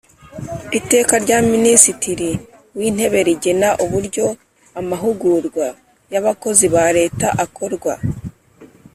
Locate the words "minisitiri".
1.51-2.29